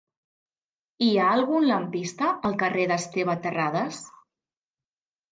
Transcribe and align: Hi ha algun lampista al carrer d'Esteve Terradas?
Hi 1.07 1.09
ha 1.17 1.25
algun 1.33 1.67
lampista 1.71 2.29
al 2.49 2.55
carrer 2.63 2.85
d'Esteve 2.91 3.35
Terradas? 3.43 3.99